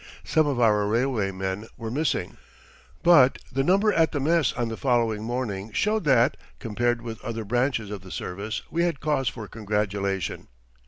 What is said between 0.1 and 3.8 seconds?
Some of our railway men were missing, but the